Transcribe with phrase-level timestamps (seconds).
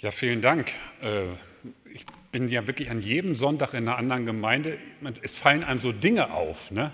[0.00, 0.70] Ja, vielen Dank.
[1.02, 1.24] Äh,
[1.92, 4.78] ich bin ja wirklich an jedem Sonntag in einer anderen Gemeinde.
[5.22, 6.92] Es fallen einem so Dinge auf, ne?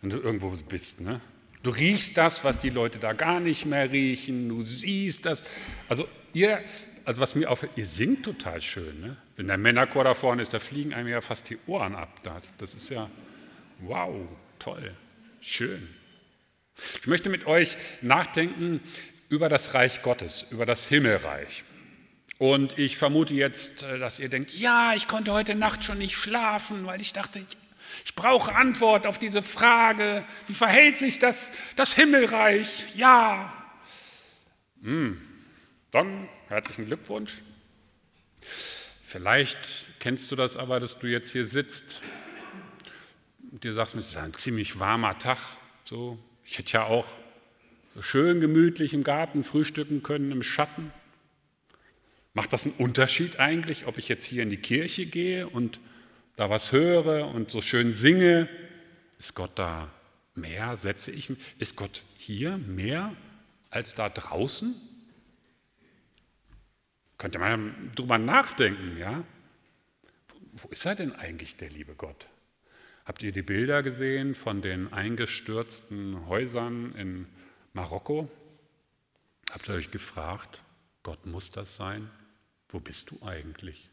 [0.00, 1.00] wenn du irgendwo bist.
[1.02, 1.20] Ne?
[1.62, 4.48] Du riechst das, was die Leute da gar nicht mehr riechen.
[4.48, 5.44] Du siehst das.
[5.88, 6.58] Also ihr,
[7.04, 9.00] also was mir auffällt, ihr singt total schön.
[9.00, 9.16] Ne?
[9.36, 12.08] Wenn der Männerchor da vorne ist, da fliegen einem ja fast die Ohren ab.
[12.58, 13.08] Das ist ja
[13.78, 14.16] wow,
[14.58, 14.92] toll,
[15.40, 15.88] schön.
[17.00, 18.80] Ich möchte mit euch nachdenken
[19.28, 21.62] über das Reich Gottes, über das Himmelreich.
[22.42, 26.16] Und ich vermute jetzt, äh, dass ihr denkt, ja, ich konnte heute Nacht schon nicht
[26.16, 27.46] schlafen, weil ich dachte, ich,
[28.04, 32.96] ich brauche Antwort auf diese Frage, wie verhält sich das, das Himmelreich?
[32.96, 33.52] Ja.
[34.82, 35.22] Hm.
[35.92, 37.42] Dann herzlichen Glückwunsch.
[39.06, 42.02] Vielleicht kennst du das aber, dass du jetzt hier sitzt
[43.52, 45.38] und dir sagst, es ist ein ziemlich warmer Tag.
[45.84, 47.06] So, ich hätte ja auch
[48.00, 50.90] schön gemütlich im Garten frühstücken können im Schatten.
[52.34, 55.80] Macht das einen Unterschied eigentlich, ob ich jetzt hier in die Kirche gehe und
[56.36, 58.48] da was höre und so schön singe?
[59.18, 59.90] Ist Gott da
[60.34, 60.76] mehr?
[60.76, 61.38] Setze ich mich?
[61.58, 63.14] Ist Gott hier mehr
[63.70, 64.74] als da draußen?
[67.18, 69.22] Könnte man drüber nachdenken, ja?
[70.54, 72.26] Wo ist er denn eigentlich, der liebe Gott?
[73.04, 77.26] Habt ihr die Bilder gesehen von den eingestürzten Häusern in
[77.74, 78.30] Marokko?
[79.50, 80.62] Habt ihr euch gefragt,
[81.02, 82.10] Gott muss das sein?
[82.72, 83.88] Wo bist du eigentlich?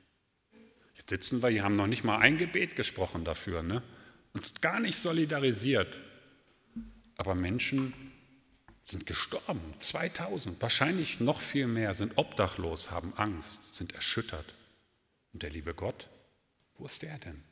[0.96, 3.84] Jetzt sitzen wir hier, haben noch nicht mal ein Gebet gesprochen dafür, ne?
[4.34, 6.00] uns gar nicht solidarisiert.
[7.18, 7.94] Aber Menschen
[8.84, 14.54] sind gestorben, 2000, wahrscheinlich noch viel mehr, sind obdachlos, haben Angst, sind erschüttert.
[15.34, 16.10] Und der liebe Gott,
[16.78, 17.44] wo ist der denn?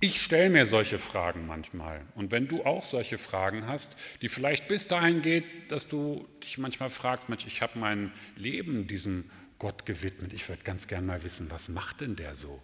[0.00, 2.00] Ich stelle mir solche Fragen manchmal.
[2.14, 3.90] Und wenn du auch solche Fragen hast,
[4.22, 8.86] die vielleicht bis dahin geht, dass du dich manchmal fragst, Mensch, ich habe mein Leben
[8.86, 10.32] diesem Gott gewidmet.
[10.32, 12.62] Ich würde ganz gern mal wissen, was macht denn der so?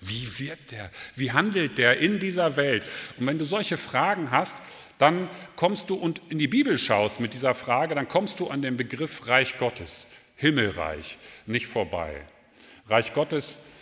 [0.00, 0.90] Wie wird der?
[1.14, 2.82] Wie handelt der in dieser Welt?
[3.16, 4.56] Und wenn du solche Fragen hast,
[4.98, 8.60] dann kommst du und in die Bibel schaust mit dieser Frage, dann kommst du an
[8.60, 12.22] den Begriff Reich Gottes, Himmelreich, nicht vorbei.
[12.88, 13.72] Reich Gottes ähm,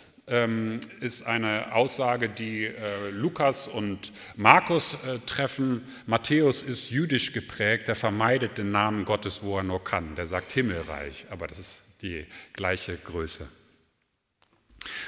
[1.01, 5.83] ist eine Aussage, die äh, Lukas und Markus äh, treffen.
[6.05, 10.15] Matthäus ist jüdisch geprägt, der vermeidet den Namen Gottes, wo er nur kann.
[10.15, 13.47] Der sagt Himmelreich, aber das ist die gleiche Größe.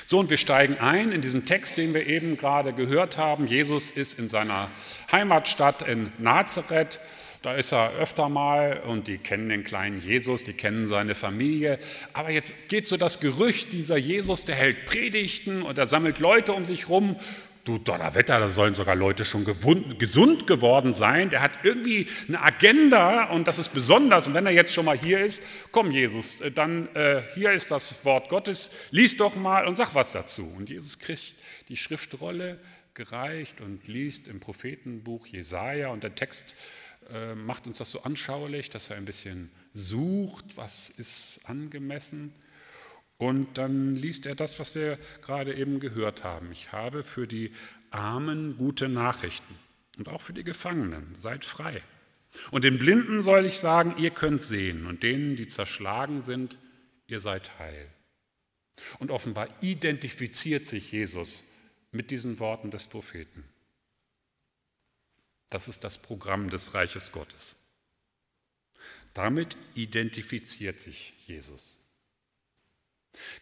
[0.05, 3.47] So, und wir steigen ein in diesen Text, den wir eben gerade gehört haben.
[3.47, 4.69] Jesus ist in seiner
[5.11, 6.99] Heimatstadt in Nazareth
[7.43, 11.77] da ist er öfter mal und die kennen den kleinen Jesus, die kennen seine Familie.
[12.13, 16.53] Aber jetzt geht so das Gerücht, dieser Jesus, der hält Predigten und er sammelt Leute
[16.53, 17.17] um sich rum.
[17.65, 19.45] Du Donnerwetter, da sollen sogar Leute schon
[19.99, 21.29] gesund geworden sein.
[21.29, 24.27] Der hat irgendwie eine Agenda und das ist besonders.
[24.27, 28.05] Und wenn er jetzt schon mal hier ist, komm Jesus, dann äh, hier ist das
[28.05, 30.49] Wort Gottes, lies doch mal und sag was dazu.
[30.57, 31.35] Und Jesus kriegt
[31.67, 32.57] die Schriftrolle
[32.93, 36.82] gereicht und liest im Prophetenbuch Jesaja und der Text äh,
[37.35, 42.33] macht uns das so anschaulich, dass er ein bisschen sucht, was ist angemessen.
[43.17, 46.51] Und dann liest er das, was wir gerade eben gehört haben.
[46.51, 47.51] Ich habe für die
[47.91, 49.55] Armen gute Nachrichten
[49.97, 51.15] und auch für die Gefangenen.
[51.15, 51.81] Seid frei.
[52.51, 54.87] Und den Blinden soll ich sagen, ihr könnt sehen.
[54.87, 56.57] Und denen, die zerschlagen sind,
[57.07, 57.87] ihr seid heil.
[58.99, 61.43] Und offenbar identifiziert sich Jesus
[61.91, 63.43] mit diesen Worten des Propheten.
[65.53, 67.53] Das ist das Programm des Reiches Gottes.
[69.13, 71.77] Damit identifiziert sich Jesus.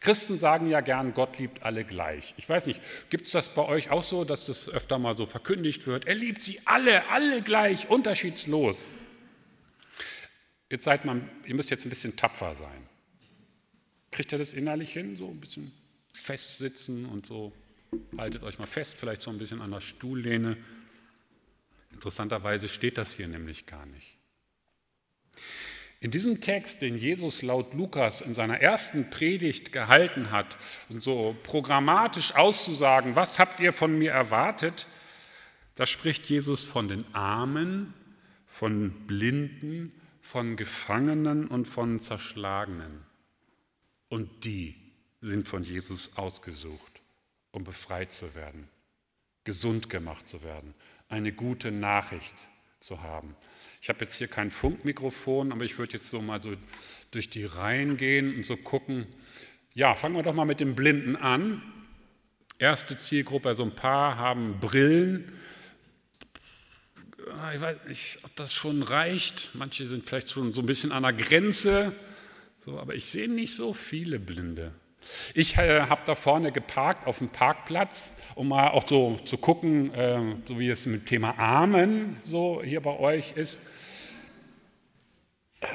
[0.02, 2.34] Christen sagen ja gern, Gott liebt alle gleich.
[2.36, 5.26] Ich weiß nicht, gibt es das bei euch auch so, dass das öfter mal so
[5.26, 6.06] verkündigt wird?
[6.06, 8.80] Er liebt sie alle, alle gleich, unterschiedslos.
[10.70, 12.90] Jetzt seid man, ihr müsst jetzt ein bisschen tapfer sein.
[14.12, 15.72] Kriegt ihr das innerlich hin, so ein bisschen
[16.14, 17.54] festsitzen und so?
[18.18, 20.58] Haltet euch mal fest, vielleicht so ein bisschen an der Stuhllehne.
[21.94, 24.18] Interessanterweise steht das hier nämlich gar nicht.
[26.00, 30.58] In diesem Text, den Jesus laut Lukas in seiner ersten Predigt gehalten hat,
[30.90, 34.88] und so programmatisch auszusagen, was habt ihr von mir erwartet,
[35.76, 37.94] da spricht Jesus von den Armen,
[38.47, 43.05] von Blinden, von Gefangenen und von Zerschlagenen.
[44.09, 44.76] Und die
[45.22, 47.02] sind von Jesus ausgesucht,
[47.52, 48.67] um befreit zu werden,
[49.44, 50.73] gesund gemacht zu werden,
[51.11, 52.35] eine gute Nachricht
[52.79, 53.35] zu haben.
[53.81, 56.55] Ich habe jetzt hier kein Funkmikrofon, aber ich würde jetzt so mal so
[57.11, 59.08] durch die Reihen gehen und so gucken.
[59.73, 61.61] Ja, fangen wir doch mal mit dem Blinden an.
[62.59, 65.31] Erste Zielgruppe, so ein paar haben Brillen.
[67.53, 69.52] Ich weiß nicht, ob das schon reicht.
[69.53, 71.91] Manche sind vielleicht schon so ein bisschen an der Grenze.
[72.58, 74.73] So, aber ich sehe nicht so viele Blinde.
[75.34, 79.94] Ich äh, habe da vorne geparkt auf dem Parkplatz, um mal auch so zu gucken,
[79.94, 83.59] äh, so wie es mit dem Thema Armen so hier bei euch ist.
[85.62, 85.68] Äh,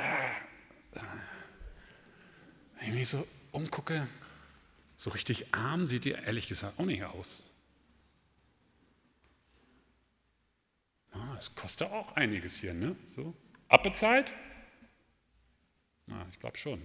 [2.78, 4.06] wenn ich mich so umgucke,
[4.96, 7.44] so richtig arm sieht ihr ehrlich gesagt auch nicht aus.
[11.38, 12.94] Es ah, kostet auch einiges hier, ne?
[13.14, 13.34] So.
[13.68, 14.26] Abbezahlt?
[16.06, 16.82] Na, ich glaube schon.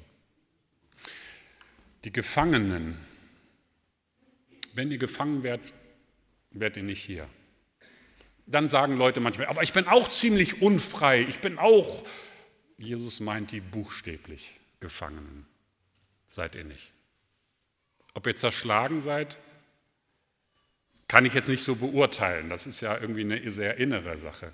[2.03, 2.97] Die Gefangenen.
[4.73, 5.73] Wenn ihr gefangen werdet,
[6.51, 7.27] werdet ihr nicht hier.
[8.45, 12.05] Dann sagen Leute manchmal, aber ich bin auch ziemlich unfrei, ich bin auch.
[12.77, 15.45] Jesus meint die buchstäblich Gefangenen.
[16.27, 16.91] Seid ihr nicht.
[18.13, 19.37] Ob ihr zerschlagen seid,
[21.07, 22.49] kann ich jetzt nicht so beurteilen.
[22.49, 24.53] Das ist ja irgendwie eine sehr innere Sache.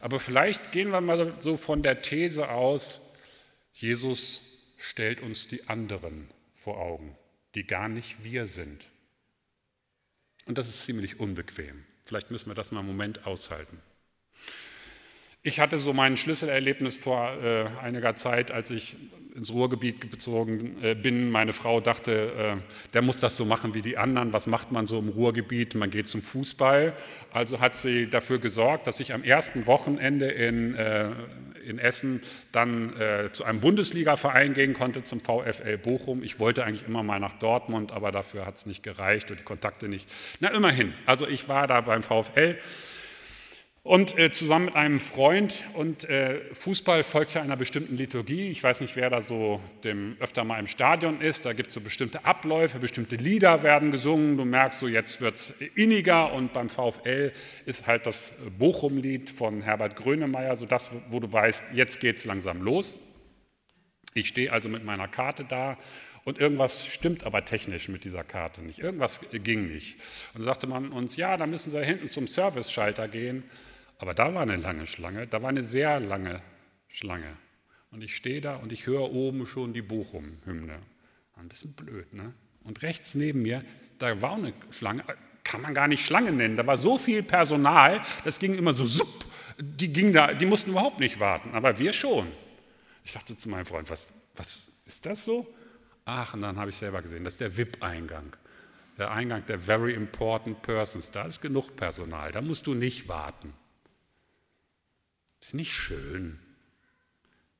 [0.00, 3.14] Aber vielleicht gehen wir mal so von der These aus,
[3.72, 4.42] Jesus
[4.76, 6.28] stellt uns die anderen
[6.64, 7.14] vor Augen,
[7.54, 8.90] die gar nicht wir sind.
[10.46, 11.84] Und das ist ziemlich unbequem.
[12.04, 13.80] Vielleicht müssen wir das mal einen Moment aushalten.
[15.42, 18.96] Ich hatte so mein Schlüsselerlebnis vor äh, einiger Zeit, als ich
[19.34, 21.30] ins Ruhrgebiet bezogen äh, bin.
[21.30, 22.56] Meine Frau dachte, äh,
[22.92, 24.32] der muss das so machen wie die anderen.
[24.32, 25.74] Was macht man so im Ruhrgebiet?
[25.74, 26.92] Man geht zum Fußball.
[27.32, 31.10] Also hat sie dafür gesorgt, dass ich am ersten Wochenende in, äh,
[31.66, 32.22] in Essen
[32.52, 32.92] dann
[33.32, 36.22] zu einem Bundesligaverein gehen konnte, zum VfL Bochum.
[36.22, 39.44] Ich wollte eigentlich immer mal nach Dortmund, aber dafür hat es nicht gereicht und die
[39.44, 40.06] Kontakte nicht.
[40.40, 40.92] Na, immerhin.
[41.06, 42.58] Also ich war da beim VfL.
[43.86, 48.48] Und äh, zusammen mit einem Freund und äh, Fußball folgt ja einer bestimmten Liturgie.
[48.48, 51.44] Ich weiß nicht, wer da so dem, öfter mal im Stadion ist.
[51.44, 54.38] Da gibt es so bestimmte Abläufe, bestimmte Lieder werden gesungen.
[54.38, 56.32] Du merkst so, jetzt wird es inniger.
[56.32, 57.32] Und beim VfL
[57.66, 62.24] ist halt das Bochum-Lied von Herbert Grönemeyer, so das, wo du weißt, jetzt geht es
[62.24, 62.96] langsam los.
[64.14, 65.76] Ich stehe also mit meiner Karte da
[66.24, 68.78] und irgendwas stimmt aber technisch mit dieser Karte nicht.
[68.78, 69.96] Irgendwas ging nicht.
[70.32, 73.42] Und da sagte man uns, ja, da müssen Sie hinten zum Service-Schalter gehen.
[73.98, 76.42] Aber da war eine lange Schlange, da war eine sehr lange
[76.88, 77.36] Schlange.
[77.90, 80.78] Und ich stehe da und ich höre oben schon die Bochum-Hymne.
[81.36, 82.34] Ein bisschen blöd, ne?
[82.64, 83.62] Und rechts neben mir,
[83.98, 85.04] da war eine Schlange,
[85.44, 86.56] kann man gar nicht Schlange nennen.
[86.56, 89.24] Da war so viel Personal, das ging immer so, supp,
[89.58, 92.26] die, ging da, die mussten überhaupt nicht warten, aber wir schon.
[93.04, 95.46] Ich sagte zu meinem Freund, was, was ist das so?
[96.04, 98.36] Ach, und dann habe ich selber gesehen, das ist der VIP-Eingang.
[98.98, 101.10] Der Eingang der Very Important Persons.
[101.10, 103.52] Da ist genug Personal, da musst du nicht warten.
[105.44, 106.38] Ist nicht schön.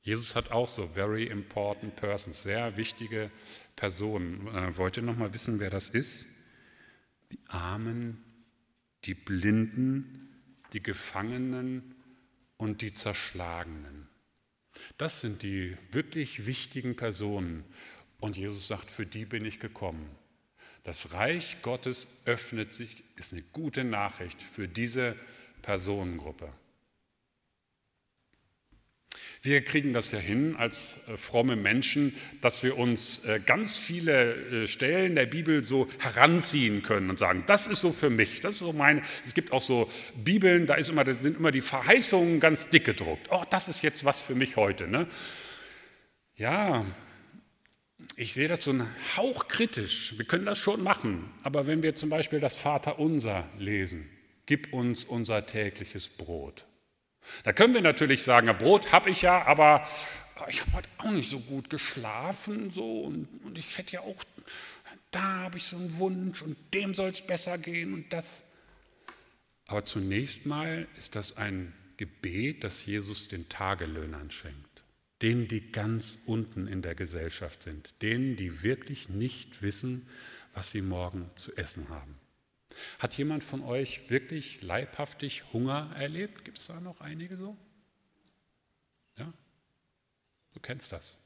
[0.01, 3.31] Jesus hat auch so very important persons, sehr wichtige
[3.77, 4.47] Personen.
[4.49, 6.25] Äh, wollt ihr noch mal wissen, wer das ist?
[7.31, 8.25] Die Armen,
[9.05, 10.31] die Blinden,
[10.73, 11.95] die Gefangenen
[12.57, 14.09] und die Zerschlagenen.
[14.97, 17.65] Das sind die wirklich wichtigen Personen.
[18.19, 20.09] Und Jesus sagt, für die bin ich gekommen.
[20.85, 25.17] Das Reich Gottes öffnet sich, ist eine gute Nachricht für diese
[25.61, 26.51] Personengruppe.
[29.45, 34.63] Wir kriegen das ja hin als äh, fromme Menschen, dass wir uns äh, ganz viele
[34.63, 38.53] äh, Stellen der Bibel so heranziehen können und sagen, das ist so für mich, das
[38.53, 39.03] ist so meine.
[39.27, 42.87] Es gibt auch so Bibeln, da, ist immer, da sind immer die Verheißungen ganz dick
[42.87, 43.29] gedruckt.
[43.31, 44.89] Oh, das ist jetzt was für mich heute.
[44.89, 45.07] Ne?
[46.37, 46.87] Ja,
[48.17, 48.89] ich sehe das so ein
[49.19, 50.15] Hauch kritisch.
[50.17, 54.09] Wir können das schon machen, aber wenn wir zum Beispiel das Vaterunser lesen,
[54.47, 56.65] gib uns unser tägliches Brot.
[57.43, 59.87] Da können wir natürlich sagen, Brot habe ich ja, aber
[60.49, 64.17] ich habe heute auch nicht so gut geschlafen so, und, und ich hätte ja auch,
[65.11, 68.43] da habe ich so einen Wunsch und dem soll es besser gehen und das.
[69.67, 74.83] Aber zunächst mal ist das ein Gebet, das Jesus den Tagelöhnern schenkt,
[75.23, 80.09] denen, die ganz unten in der Gesellschaft sind, denen, die wirklich nicht wissen,
[80.53, 82.14] was sie morgen zu essen haben.
[82.99, 86.45] Hat jemand von euch wirklich leibhaftig Hunger erlebt?
[86.45, 87.57] Gibt es da noch einige so?
[89.19, 89.33] Ja?
[90.53, 91.17] Du kennst das.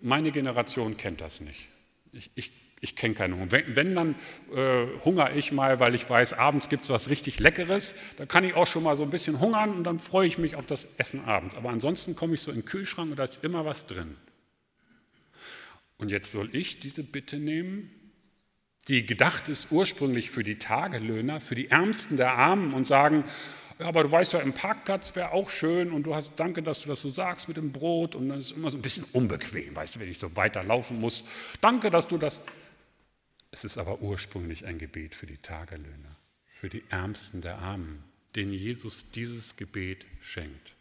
[0.00, 1.68] Meine Generation kennt das nicht.
[2.12, 3.50] Ich, ich, ich kenne keinen Hunger.
[3.50, 4.14] Wenn, wenn dann
[4.54, 7.94] äh, hungere ich mal, weil ich weiß, abends gibt es was richtig Leckeres.
[8.16, 10.54] Da kann ich auch schon mal so ein bisschen hungern und dann freue ich mich
[10.54, 11.54] auf das Essen abends.
[11.56, 14.16] Aber ansonsten komme ich so in den Kühlschrank und da ist immer was drin.
[15.96, 17.90] Und jetzt soll ich diese Bitte nehmen
[18.88, 23.24] die gedacht ist ursprünglich für die Tagelöhner, für die Ärmsten der Armen und sagen,
[23.78, 26.80] ja, aber du weißt ja, im Parkplatz wäre auch schön und du hast, danke, dass
[26.80, 29.76] du das so sagst mit dem Brot und dann ist immer so ein bisschen unbequem,
[29.76, 31.22] weißt du, wenn ich so weiterlaufen muss.
[31.60, 32.40] Danke, dass du das.
[33.50, 36.16] Es ist aber ursprünglich ein Gebet für die Tagelöhner,
[36.50, 38.02] für die Ärmsten der Armen,
[38.34, 40.74] denen Jesus dieses Gebet schenkt.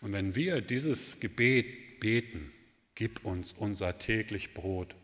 [0.00, 2.52] Und wenn wir dieses Gebet beten,
[2.94, 4.94] gib uns unser täglich Brot,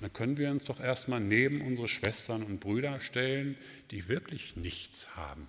[0.00, 3.56] dann können wir uns doch erstmal neben unsere Schwestern und Brüder stellen,
[3.90, 5.48] die wirklich nichts haben.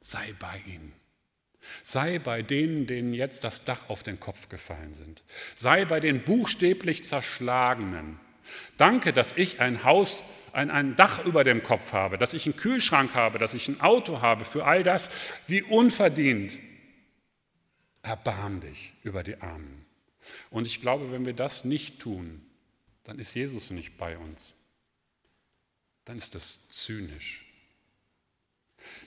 [0.00, 0.92] Sei bei ihnen.
[1.82, 5.22] Sei bei denen, denen jetzt das Dach auf den Kopf gefallen sind.
[5.54, 8.20] Sei bei den buchstäblich Zerschlagenen.
[8.76, 12.56] Danke, dass ich ein Haus, ein, ein Dach über dem Kopf habe, dass ich einen
[12.56, 14.44] Kühlschrank habe, dass ich ein Auto habe.
[14.44, 15.10] Für all das,
[15.48, 16.52] wie unverdient.
[18.02, 19.84] Erbarm dich über die Armen.
[20.50, 22.45] Und ich glaube, wenn wir das nicht tun,
[23.06, 24.52] dann ist Jesus nicht bei uns.
[26.04, 27.44] Dann ist das zynisch.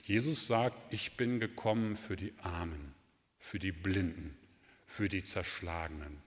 [0.04, 2.94] Jesus sagt, ich bin gekommen für die Armen,
[3.38, 4.36] für die Blinden,
[4.86, 6.22] für die Zerschlagenen.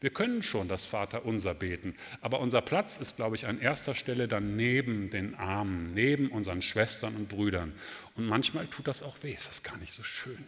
[0.00, 4.28] Wir können schon das Vaterunser beten, aber unser Platz ist, glaube ich, an erster Stelle
[4.28, 7.72] dann neben den Armen, neben unseren Schwestern und Brüdern.
[8.14, 10.44] Und manchmal tut das auch weh, ist das gar nicht so schön.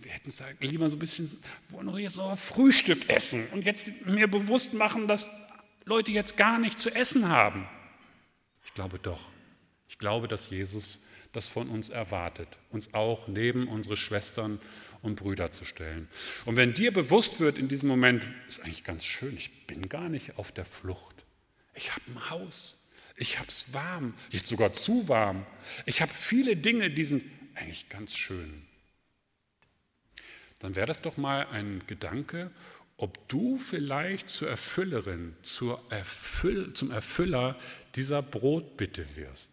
[0.00, 1.30] Wir hätten es lieber so ein bisschen,
[1.70, 5.30] wollen wir jetzt noch Frühstück essen und jetzt mir bewusst machen, dass
[5.88, 7.66] Leute jetzt gar nicht zu essen haben.
[8.64, 9.30] Ich glaube doch.
[9.88, 11.00] Ich glaube, dass Jesus
[11.32, 14.60] das von uns erwartet, uns auch neben unsere Schwestern
[15.02, 16.08] und Brüder zu stellen.
[16.44, 20.08] Und wenn dir bewusst wird in diesem Moment, ist eigentlich ganz schön, ich bin gar
[20.08, 21.24] nicht auf der Flucht.
[21.74, 22.76] Ich habe ein Haus,
[23.16, 25.46] ich habe es warm, jetzt sogar zu warm.
[25.86, 28.66] Ich habe viele Dinge, die sind eigentlich ganz schön.
[30.58, 32.50] Dann wäre das doch mal ein Gedanke,
[32.98, 37.56] ob du vielleicht zur Erfüllerin, zur Erfüll, zum Erfüller
[37.94, 39.50] dieser Brotbitte wirst.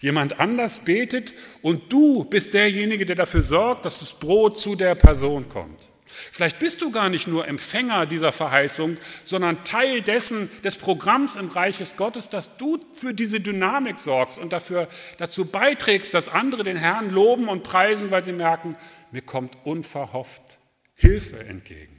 [0.00, 4.94] Jemand anders betet und du bist derjenige, der dafür sorgt, dass das Brot zu der
[4.94, 5.86] Person kommt.
[6.06, 11.50] Vielleicht bist du gar nicht nur Empfänger dieser Verheißung, sondern Teil dessen, des Programms im
[11.50, 16.64] Reich des Gottes, dass du für diese Dynamik sorgst und dafür, dazu beiträgst, dass andere
[16.64, 18.78] den Herrn loben und preisen, weil sie merken,
[19.10, 20.58] mir kommt unverhofft
[20.94, 21.95] Hilfe entgegen.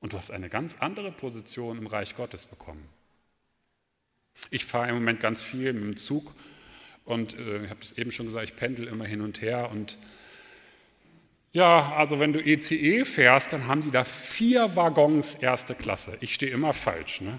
[0.00, 2.86] Und du hast eine ganz andere Position im Reich Gottes bekommen.
[4.50, 6.34] Ich fahre im Moment ganz viel mit dem Zug
[7.04, 9.70] und äh, ich habe es eben schon gesagt, ich pendel immer hin und her.
[9.70, 9.98] Und
[11.52, 16.18] ja, also wenn du ECE e fährst, dann haben die da vier Waggons erste Klasse.
[16.20, 17.22] Ich stehe immer falsch.
[17.22, 17.38] Ne?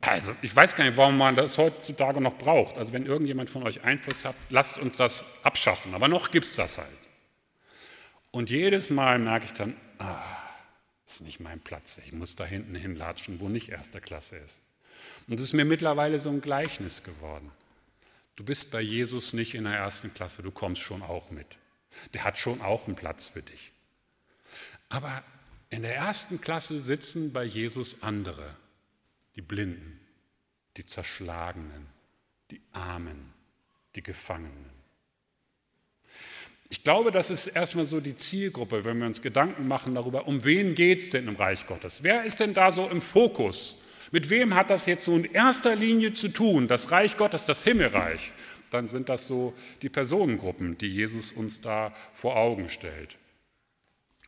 [0.00, 2.76] Also ich weiß gar nicht, warum man das heutzutage noch braucht.
[2.76, 5.94] Also wenn irgendjemand von euch Einfluss hat, lasst uns das abschaffen.
[5.94, 6.88] Aber noch gibt es das halt.
[8.30, 10.43] Und jedes Mal merke ich dann, ah, das
[11.14, 11.98] ist nicht mein Platz.
[11.98, 14.60] Ich muss da hinten hinlatschen, wo nicht erste Klasse ist.
[15.28, 17.50] Und es ist mir mittlerweile so ein Gleichnis geworden.
[18.36, 21.46] Du bist bei Jesus nicht in der ersten Klasse, du kommst schon auch mit.
[22.12, 23.72] Der hat schon auch einen Platz für dich.
[24.88, 25.22] Aber
[25.70, 28.56] in der ersten Klasse sitzen bei Jesus andere,
[29.36, 30.00] die Blinden,
[30.76, 31.86] die Zerschlagenen,
[32.50, 33.32] die Armen,
[33.94, 34.73] die Gefangenen.
[36.74, 40.42] Ich glaube, das ist erstmal so die Zielgruppe, wenn wir uns Gedanken machen darüber, um
[40.42, 42.02] wen geht es denn im Reich Gottes?
[42.02, 43.76] Wer ist denn da so im Fokus?
[44.10, 46.66] Mit wem hat das jetzt so in erster Linie zu tun?
[46.66, 48.32] Das Reich Gottes, das Himmelreich.
[48.72, 53.18] Dann sind das so die Personengruppen, die Jesus uns da vor Augen stellt.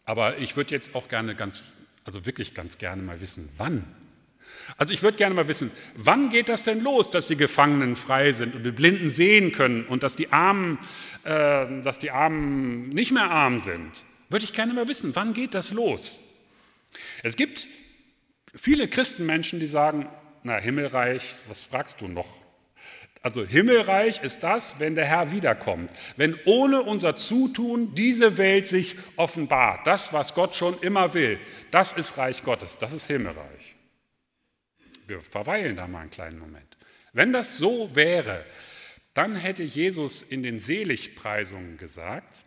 [0.05, 1.65] Aber ich würde jetzt auch gerne ganz,
[2.05, 3.83] also wirklich ganz gerne mal wissen, wann
[4.77, 8.33] also ich würde gerne mal wissen, wann geht das denn los, dass die Gefangenen frei
[8.33, 10.79] sind und die Blinden sehen können und dass die Armen,
[11.25, 13.93] äh, dass die Armen nicht mehr arm sind?
[14.29, 16.19] Würde ich gerne mal wissen, wann geht das los?
[17.23, 17.69] Es gibt
[18.55, 20.09] viele Christenmenschen, die sagen,
[20.43, 22.29] na Himmelreich, was fragst du noch?
[23.23, 28.97] Also Himmelreich ist das, wenn der Herr wiederkommt, wenn ohne unser Zutun diese Welt sich
[29.17, 29.87] offenbart.
[29.87, 31.39] Das, was Gott schon immer will,
[31.71, 33.76] das ist Reich Gottes, das ist Himmelreich
[35.07, 36.77] wir verweilen da mal einen kleinen Moment.
[37.13, 38.45] Wenn das so wäre,
[39.15, 42.43] dann hätte Jesus in den Seligpreisungen gesagt,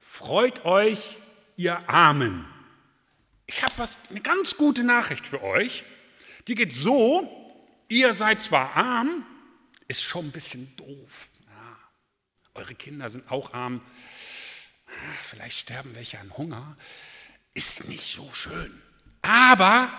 [0.00, 1.18] freut euch,
[1.56, 2.44] ihr Armen.
[3.46, 5.84] Ich habe eine ganz gute Nachricht für euch.
[6.48, 7.28] Die geht so,
[7.88, 9.24] ihr seid zwar arm,
[9.86, 11.28] ist schon ein bisschen doof.
[11.46, 11.78] Ja,
[12.54, 13.80] eure Kinder sind auch arm.
[15.22, 16.76] Vielleicht sterben welche an Hunger.
[17.54, 18.82] Ist nicht so schön.
[19.22, 19.92] Aber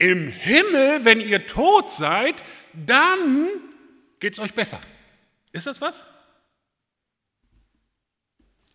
[0.00, 2.34] im Himmel, wenn ihr tot seid,
[2.72, 3.48] dann
[4.18, 4.80] geht es euch besser.
[5.52, 6.04] Ist das was?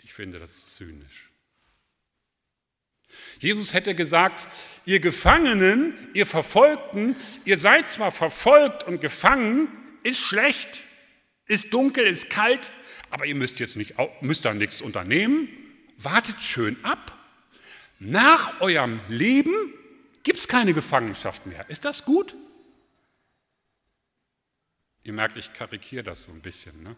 [0.03, 1.31] Ich finde das zynisch.
[3.39, 4.47] Jesus hätte gesagt,
[4.85, 9.67] ihr Gefangenen, ihr Verfolgten, ihr seid zwar verfolgt und gefangen,
[10.03, 10.81] ist schlecht,
[11.47, 12.71] ist dunkel, ist kalt,
[13.09, 15.49] aber ihr müsst jetzt nicht, müsst da nichts unternehmen.
[15.97, 17.17] Wartet schön ab.
[17.97, 19.73] Nach eurem Leben
[20.25, 21.69] gibt es keine Gefangenschaft mehr.
[21.69, 22.35] Ist das gut?
[25.03, 26.83] Ihr merkt, ich karikiere das so ein bisschen.
[26.83, 26.97] Ne?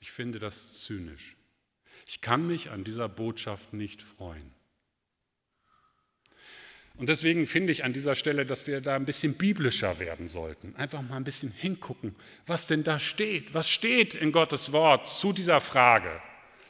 [0.00, 1.36] Ich finde das zynisch.
[2.06, 4.52] Ich kann mich an dieser Botschaft nicht freuen.
[6.96, 10.74] Und deswegen finde ich an dieser Stelle, dass wir da ein bisschen biblischer werden sollten.
[10.76, 13.52] Einfach mal ein bisschen hingucken, was denn da steht.
[13.54, 16.20] Was steht in Gottes Wort zu dieser Frage?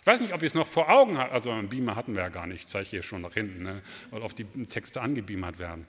[0.09, 1.35] Ich weiß nicht, ob ihr es noch vor Augen habt.
[1.35, 2.61] Also einen Beamer hatten wir ja gar nicht.
[2.61, 3.83] Ich zeige hier schon nach hinten, ne?
[4.11, 5.87] weil auf die Texte angebeamert werden.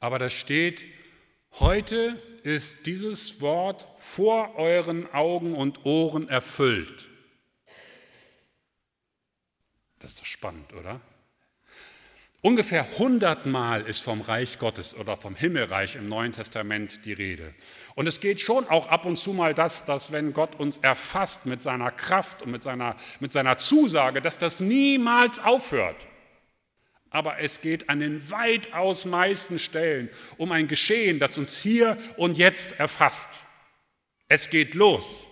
[0.00, 0.82] Aber da steht,
[1.60, 7.10] heute ist dieses Wort vor euren Augen und Ohren erfüllt.
[9.98, 11.02] Das ist doch spannend, oder?
[12.44, 17.54] Ungefähr hundertmal ist vom Reich Gottes oder vom Himmelreich im Neuen Testament die Rede.
[17.94, 21.46] Und es geht schon auch ab und zu mal das, dass wenn Gott uns erfasst
[21.46, 25.96] mit seiner Kraft und mit seiner, mit seiner Zusage, dass das niemals aufhört.
[27.08, 32.36] Aber es geht an den weitaus meisten Stellen um ein Geschehen, das uns hier und
[32.36, 33.30] jetzt erfasst.
[34.28, 35.24] Es geht los.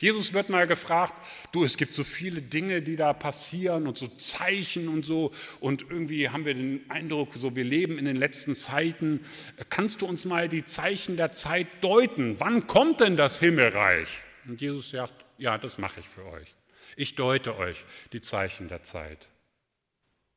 [0.00, 4.06] Jesus wird mal gefragt, du, es gibt so viele Dinge, die da passieren und so
[4.08, 8.54] Zeichen und so und irgendwie haben wir den Eindruck, so wir leben in den letzten
[8.54, 9.24] Zeiten.
[9.70, 12.40] Kannst du uns mal die Zeichen der Zeit deuten?
[12.40, 14.08] Wann kommt denn das Himmelreich?
[14.46, 16.54] Und Jesus sagt, ja, das mache ich für euch.
[16.96, 19.28] Ich deute euch die Zeichen der Zeit.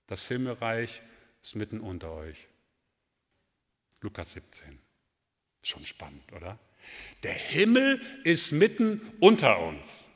[0.07, 1.01] Das Himmelreich
[1.41, 2.47] ist mitten unter euch.
[4.01, 4.79] Lukas 17.
[5.63, 6.59] Schon spannend, oder?
[7.23, 10.07] Der Himmel ist mitten unter uns.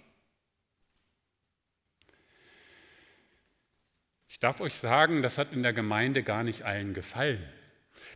[4.27, 7.41] Ich darf euch sagen, das hat in der Gemeinde gar nicht allen gefallen.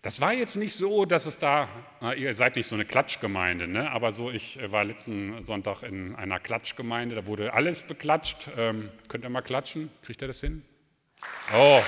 [0.02, 1.68] Das war jetzt nicht so, dass es da,
[2.16, 3.92] ihr seid nicht so eine Klatschgemeinde, ne?
[3.92, 8.50] aber so, ich war letzten Sonntag in einer Klatschgemeinde, da wurde alles beklatscht.
[8.58, 9.90] Ähm, könnt ihr mal klatschen?
[10.02, 10.64] Kriegt ihr das hin?
[11.54, 11.82] Oh.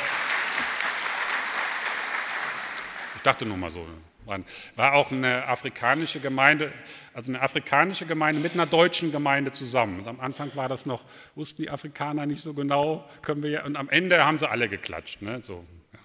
[3.15, 3.85] Ich dachte nur mal so,
[4.25, 6.71] war auch eine afrikanische Gemeinde,
[7.13, 9.99] also eine afrikanische Gemeinde mit einer deutschen Gemeinde zusammen.
[9.99, 11.03] Und am Anfang war das noch,
[11.35, 14.69] wussten die Afrikaner nicht so genau, können wir ja, und am Ende haben sie alle
[14.69, 15.21] geklatscht.
[15.21, 15.41] Ne?
[15.41, 15.99] So, ja.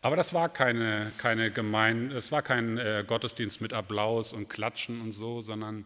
[0.00, 5.00] Aber das war keine, keine Gemeinde, das war kein äh, Gottesdienst mit Applaus und Klatschen
[5.00, 5.84] und so, sondern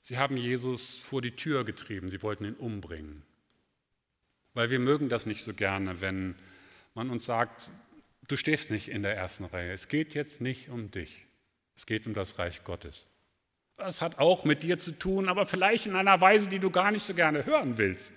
[0.00, 3.22] sie haben Jesus vor die Tür getrieben, sie wollten ihn umbringen.
[4.54, 6.34] Weil wir mögen das nicht so gerne, wenn
[6.94, 7.70] man uns sagt,
[8.28, 9.72] Du stehst nicht in der ersten Reihe.
[9.72, 11.26] Es geht jetzt nicht um dich.
[11.76, 13.06] Es geht um das Reich Gottes.
[13.76, 16.90] Das hat auch mit dir zu tun, aber vielleicht in einer Weise, die du gar
[16.92, 18.12] nicht so gerne hören willst.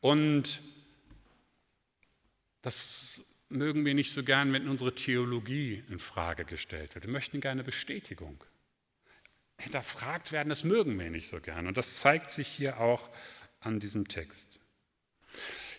[0.00, 0.60] Und
[2.60, 7.06] das mögen wir nicht so gern, wenn unsere Theologie in Frage gestellt wird.
[7.06, 8.42] Wir möchten gerne Bestätigung.
[9.58, 11.66] Hinterfragt werden, das mögen wir nicht so gern.
[11.66, 13.10] Und das zeigt sich hier auch
[13.60, 14.51] an diesem Text.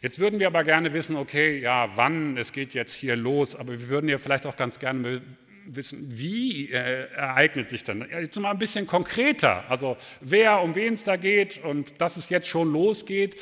[0.03, 3.71] Jetzt würden wir aber gerne wissen, okay, ja, wann, es geht jetzt hier los, aber
[3.71, 5.21] wir würden ja vielleicht auch ganz gerne
[5.65, 8.05] wissen, wie äh, ereignet sich dann?
[8.11, 12.27] Jetzt mal ein bisschen konkreter, also wer, um wen es da geht und dass es
[12.27, 13.37] jetzt schon losgeht.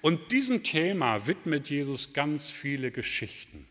[0.00, 3.68] Und diesem Thema widmet Jesus ganz viele Geschichten.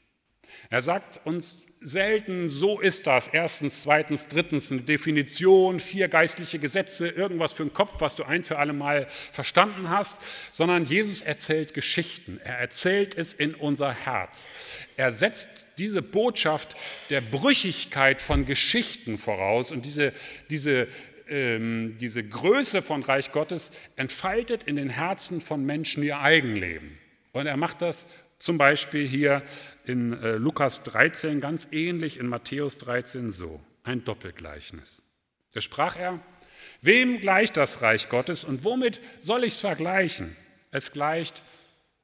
[0.70, 3.30] Er sagt uns selten, so ist das.
[3.30, 8.44] Erstens, zweitens, drittens eine Definition, vier geistliche Gesetze, irgendwas für den Kopf, was du ein
[8.44, 10.22] für alle Mal verstanden hast,
[10.52, 12.40] sondern Jesus erzählt Geschichten.
[12.44, 14.50] Er erzählt es in unser Herz.
[14.98, 16.76] Er setzt diese Botschaft
[17.10, 20.12] der Brüchigkeit von Geschichten voraus und diese,
[20.50, 20.88] diese,
[21.30, 26.98] ähm, diese Größe von Reich Gottes entfaltet in den Herzen von Menschen ihr Eigenleben.
[27.32, 28.08] Und er macht das
[28.40, 29.42] zum Beispiel hier
[29.86, 35.02] in äh, Lukas 13 ganz ähnlich in Matthäus 13 so, ein Doppelgleichnis.
[35.54, 36.20] Da sprach er,
[36.82, 40.36] wem gleicht das Reich Gottes und womit soll ich es vergleichen?
[40.72, 41.42] Es gleicht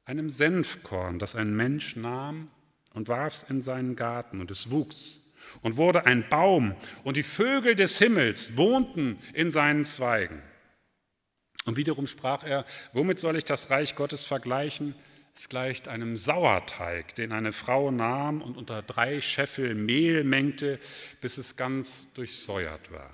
[0.05, 2.49] einem Senfkorn, das ein Mensch nahm
[2.93, 5.19] und warf es in seinen Garten und es wuchs
[5.61, 10.41] und wurde ein Baum und die Vögel des Himmels wohnten in seinen Zweigen.
[11.65, 14.95] Und wiederum sprach er, womit soll ich das Reich Gottes vergleichen?
[15.35, 20.79] Es gleicht einem Sauerteig, den eine Frau nahm und unter drei Scheffel Mehl mengte,
[21.21, 23.09] bis es ganz durchsäuert war.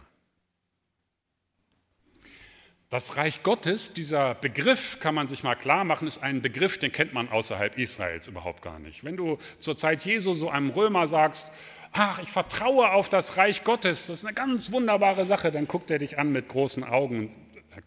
[2.90, 6.92] Das Reich Gottes, dieser Begriff, kann man sich mal klar machen, ist ein Begriff, den
[6.92, 9.04] kennt man außerhalb Israels überhaupt gar nicht.
[9.04, 11.46] Wenn du zur Zeit Jesu so einem Römer sagst,
[11.92, 15.92] ach, ich vertraue auf das Reich Gottes, das ist eine ganz wunderbare Sache, dann guckt
[15.92, 17.34] er dich an mit großen Augen.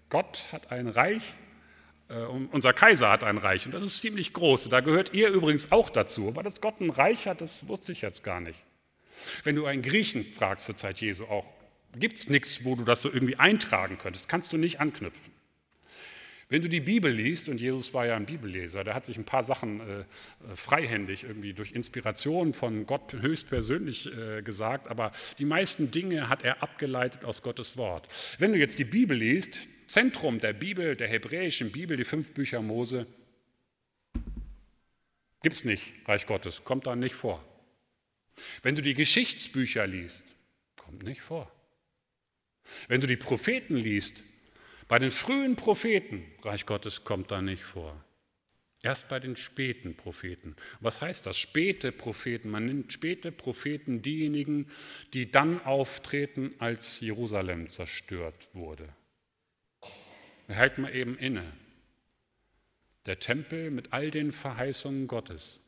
[0.08, 1.34] Gott hat ein Reich,
[2.50, 4.68] unser Kaiser hat ein Reich und das ist ziemlich groß.
[4.68, 6.28] Da gehört ihr übrigens auch dazu.
[6.28, 8.62] Aber dass Gott ein Reich hat, das wusste ich jetzt gar nicht.
[9.44, 11.46] Wenn du einen Griechen fragst zur Zeit Jesu auch,
[11.96, 15.32] gibt es nichts, wo du das so irgendwie eintragen könntest, kannst du nicht anknüpfen.
[16.48, 19.24] Wenn du die Bibel liest, und Jesus war ja ein Bibelleser, der hat sich ein
[19.24, 20.04] paar Sachen äh, äh
[20.54, 26.62] freihändig irgendwie durch Inspiration von Gott höchstpersönlich äh, gesagt, aber die meisten Dinge hat er
[26.62, 28.06] abgeleitet aus Gottes Wort.
[28.38, 29.60] Wenn du jetzt die Bibel liest,
[29.92, 33.06] Zentrum der Bibel, der hebräischen Bibel, die fünf Bücher Mose,
[35.42, 37.44] Gibt es nicht, Reich Gottes, kommt da nicht vor.
[38.62, 40.24] Wenn du die Geschichtsbücher liest,
[40.76, 41.52] kommt nicht vor.
[42.88, 44.22] Wenn du die Propheten liest,
[44.88, 48.02] bei den frühen Propheten, Reich Gottes kommt da nicht vor.
[48.80, 50.56] Erst bei den späten Propheten.
[50.80, 51.36] Was heißt das?
[51.36, 52.48] Späte Propheten.
[52.48, 54.70] Man nennt späte Propheten diejenigen,
[55.12, 58.88] die dann auftreten, als Jerusalem zerstört wurde.
[60.48, 61.44] Halten mal eben inne.
[63.06, 65.60] Der Tempel mit all den Verheißungen Gottes.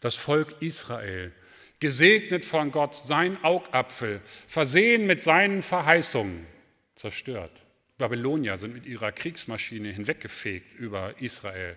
[0.00, 1.32] Das Volk Israel,
[1.80, 6.46] gesegnet von Gott, sein Augapfel, versehen mit seinen Verheißungen,
[6.94, 7.52] zerstört.
[7.98, 11.76] Babylonier sind mit ihrer Kriegsmaschine hinweggefegt über Israel.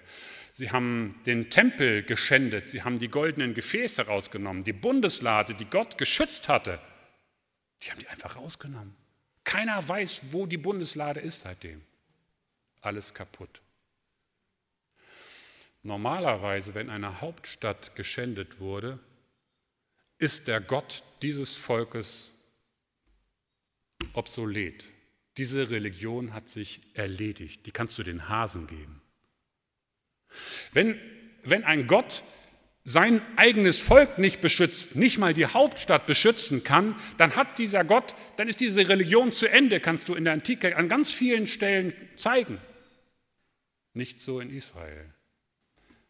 [0.51, 5.97] Sie haben den Tempel geschändet, sie haben die goldenen Gefäße rausgenommen, die Bundeslade, die Gott
[5.99, 6.79] geschützt hatte,
[7.83, 8.95] die haben die einfach rausgenommen.
[9.43, 11.81] Keiner weiß, wo die Bundeslade ist seitdem.
[12.81, 13.61] Alles kaputt.
[15.83, 18.99] Normalerweise, wenn eine Hauptstadt geschändet wurde,
[20.17, 22.31] ist der Gott dieses Volkes
[24.13, 24.83] obsolet.
[25.37, 27.65] Diese Religion hat sich erledigt.
[27.65, 29.01] Die kannst du den Hasen geben.
[30.73, 30.99] Wenn,
[31.43, 32.23] wenn ein Gott
[32.89, 38.15] sein eigenes Volk nicht beschützt, nicht mal die Hauptstadt beschützen kann, dann hat dieser Gott,
[38.37, 41.93] dann ist diese Religion zu Ende, kannst du in der Antike an ganz vielen Stellen
[42.15, 42.59] zeigen.
[43.93, 45.13] Nicht so in Israel.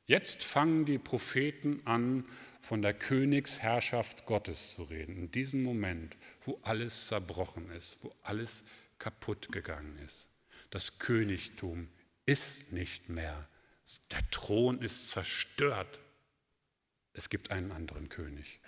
[0.06, 2.26] Jetzt fangen die Propheten an,
[2.60, 5.18] von der Königsherrschaft Gottes zu reden.
[5.18, 8.64] In diesem Moment, wo alles zerbrochen ist, wo alles
[9.00, 10.28] kaputt gegangen ist.
[10.70, 11.88] Das Königtum
[12.28, 13.48] ist nicht mehr.
[14.12, 16.00] Der Thron ist zerstört.
[17.18, 18.60] Es gibt einen anderen König.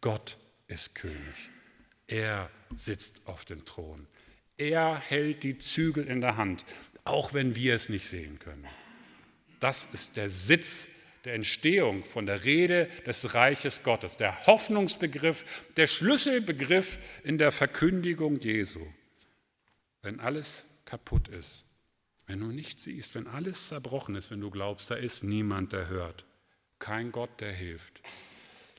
[0.00, 1.50] Gott ist König.
[2.06, 4.06] Er sitzt auf dem Thron.
[4.56, 6.64] Er hält die Zügel in der Hand,
[7.02, 8.66] auch wenn wir es nicht sehen können.
[9.58, 10.88] Das ist der Sitz
[11.24, 15.44] der Entstehung von der Rede des Reiches Gottes, der Hoffnungsbegriff,
[15.76, 18.86] der Schlüsselbegriff in der Verkündigung Jesu.
[20.02, 21.64] Wenn alles kaputt ist,
[22.26, 25.88] wenn du nichts siehst, wenn alles zerbrochen ist, wenn du glaubst, da ist niemand, der
[25.88, 26.24] hört,
[26.82, 28.02] kein Gott, der hilft,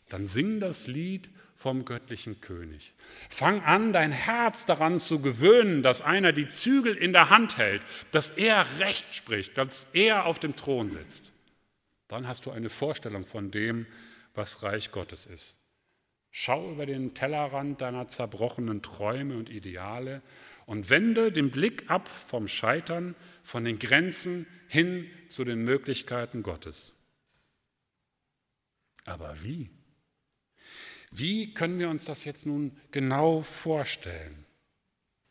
[0.10, 2.94] dann sing das Lied vom göttlichen König.
[3.30, 7.82] Fang an, dein Herz daran zu gewöhnen, dass einer die Zügel in der Hand hält,
[8.12, 11.32] dass er Recht spricht, dass er auf dem Thron sitzt.
[12.10, 13.88] Dann hast du eine Vorstellung von dem,
[14.34, 15.56] was Reich Gottes ist.
[16.30, 20.22] Schau über den Tellerrand deiner zerbrochenen Träume und Ideale
[20.66, 26.94] und wende den Blick ab vom Scheitern, von den Grenzen hin zu den Möglichkeiten Gottes.
[29.06, 29.70] Aber wie?
[31.12, 34.46] Wie können wir uns das jetzt nun genau vorstellen?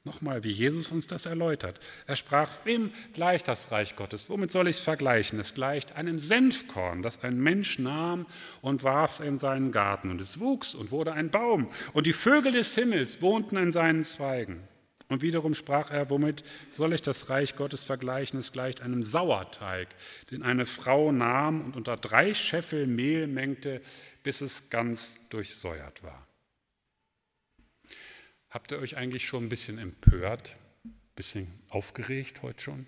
[0.05, 1.79] Nochmal, wie Jesus uns das erläutert.
[2.09, 4.29] Er sprach, wem gleicht das Reich Gottes?
[4.29, 5.39] Womit soll ich es vergleichen?
[5.39, 8.27] Es gleicht einem Senfkorn, das ein Mensch nahm
[8.63, 10.11] und warf es in seinen Garten.
[10.11, 11.69] Und es wuchs und wurde ein Baum.
[11.93, 14.67] Und die Vögel des Himmels wohnten in seinen Zweigen.
[15.13, 18.39] Und wiederum sprach er, womit soll ich das Reich Gottes vergleichen?
[18.39, 19.89] Es gleicht einem Sauerteig,
[20.31, 23.83] den eine Frau nahm und unter drei Scheffel Mehl mengte,
[24.23, 26.27] bis es ganz durchsäuert war.
[28.49, 32.87] Habt ihr euch eigentlich schon ein bisschen empört, ein bisschen aufgeregt heute schon, ein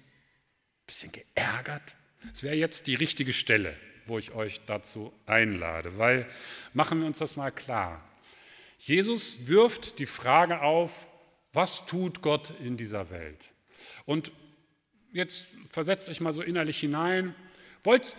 [0.86, 1.94] bisschen geärgert?
[2.30, 6.26] Das wäre jetzt die richtige Stelle, wo ich euch dazu einlade, weil
[6.72, 8.02] machen wir uns das mal klar.
[8.78, 11.06] Jesus wirft die Frage auf,
[11.54, 13.38] was tut Gott in dieser Welt?
[14.04, 14.32] Und
[15.12, 17.34] jetzt versetzt euch mal so innerlich hinein.
[17.84, 18.16] Wollt,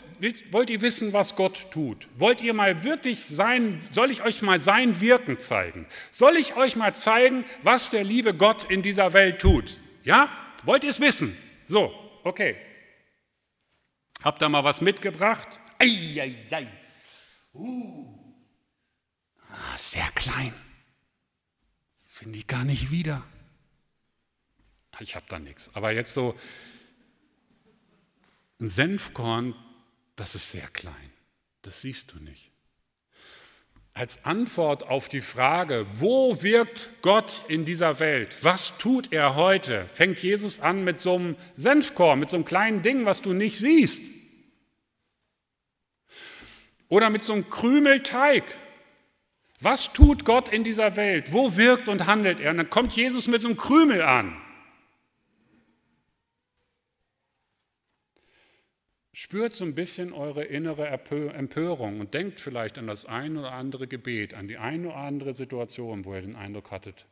[0.52, 2.08] wollt ihr wissen, was Gott tut?
[2.16, 5.88] Wollt ihr mal wirklich sein, soll ich euch mal sein Wirken zeigen?
[6.12, 9.80] Soll ich euch mal zeigen, was der liebe Gott in dieser Welt tut?
[10.04, 10.30] Ja?
[10.64, 11.36] Wollt ihr es wissen?
[11.68, 11.94] So,
[12.24, 12.56] okay.
[14.24, 15.48] Habt ihr mal was mitgebracht?
[15.80, 16.68] Eieiei.
[17.54, 18.08] Uh.
[19.52, 20.54] Ah, sehr klein.
[22.18, 23.22] Finde ich gar nicht wieder.
[25.02, 25.70] Ich habe da nichts.
[25.74, 26.34] Aber jetzt so
[28.62, 29.54] ein Senfkorn,
[30.16, 31.12] das ist sehr klein.
[31.62, 32.52] Das siehst du nicht.
[33.94, 38.38] Als Antwort auf die Frage, wo wirkt Gott in dieser Welt?
[38.46, 39.86] Was tut er heute?
[39.92, 43.60] Fängt Jesus an mit so einem Senfkorn, mit so einem kleinen Ding, was du nicht
[43.60, 44.00] siehst.
[46.88, 48.46] Oder mit so einem Krümelteig,
[49.66, 51.34] was tut Gott in dieser Welt?
[51.34, 52.52] Wo wirkt und handelt er?
[52.52, 54.40] Und dann kommt Jesus mit so einem Krümel an.
[59.12, 63.88] Spürt so ein bisschen eure innere Empörung und denkt vielleicht an das ein oder andere
[63.88, 67.08] Gebet, an die eine oder andere Situation, wo ihr den Eindruck hattet,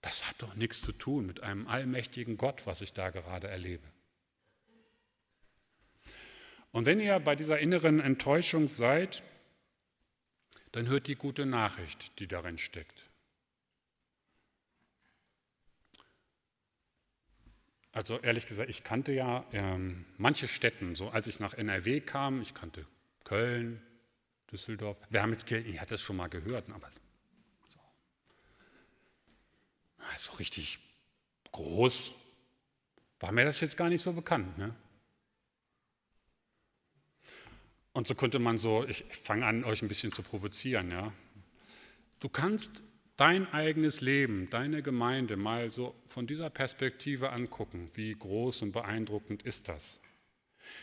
[0.00, 3.84] das hat doch nichts zu tun mit einem allmächtigen Gott, was ich da gerade erlebe.
[6.72, 9.22] Und wenn ihr bei dieser inneren Enttäuschung seid,
[10.76, 13.08] dann hört die gute Nachricht, die darin steckt.
[17.92, 22.42] Also ehrlich gesagt, ich kannte ja ähm, manche Städten, so als ich nach NRW kam,
[22.42, 22.86] ich kannte
[23.24, 23.80] Köln,
[24.52, 27.00] Düsseldorf, Wermelskirchen, ich hatte es schon mal gehört, aber so,
[30.18, 30.78] so richtig
[31.52, 32.12] groß
[33.20, 34.58] war mir das jetzt gar nicht so bekannt.
[34.58, 34.74] Ne?
[37.96, 40.90] Und so konnte man so, ich fange an, euch ein bisschen zu provozieren.
[40.90, 41.14] Ja?
[42.20, 42.82] Du kannst
[43.16, 47.88] dein eigenes Leben, deine Gemeinde mal so von dieser Perspektive angucken.
[47.94, 50.02] Wie groß und beeindruckend ist das?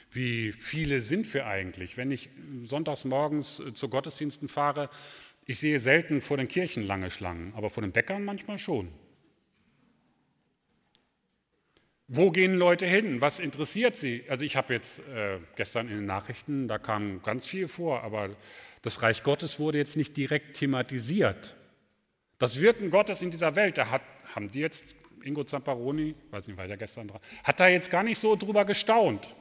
[0.10, 1.98] Wie viele sind wir eigentlich?
[1.98, 2.30] Wenn ich
[2.64, 4.90] sonntags morgens äh, zu Gottesdiensten fahre,
[5.46, 8.88] ich sehe selten vor den Kirchen lange Schlangen, aber vor den Bäckern manchmal schon.
[12.16, 13.22] Wo gehen Leute hin?
[13.22, 14.24] Was interessiert sie?
[14.30, 18.30] Also ich habe jetzt äh, gestern in den Nachrichten, da kam ganz viel vor, aber
[18.84, 21.56] das Reich Gottes wurde jetzt nicht direkt thematisiert.
[22.38, 24.04] Das Wirken Gottes in dieser Welt, da hat,
[24.36, 28.04] haben die jetzt, Ingo Zamparoni, weiß nicht, war der gestern dran, hat da jetzt gar
[28.04, 29.34] nicht so drüber gestaunt.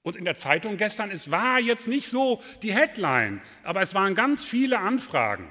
[0.00, 4.14] Und in der Zeitung gestern, es war jetzt nicht so die Headline, aber es waren
[4.14, 5.50] ganz viele Anfragen.